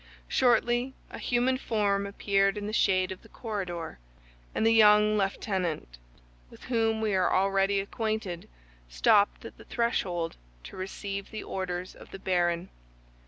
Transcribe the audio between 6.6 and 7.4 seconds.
whom we are